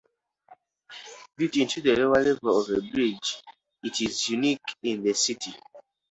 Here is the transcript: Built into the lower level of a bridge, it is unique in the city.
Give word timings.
Built 1.37 1.57
into 1.57 1.79
the 1.81 1.95
lower 1.95 2.23
level 2.23 2.59
of 2.59 2.69
a 2.71 2.81
bridge, 2.89 3.43
it 3.83 4.01
is 4.01 4.29
unique 4.29 4.57
in 4.81 5.03
the 5.03 5.13
city. 5.13 5.53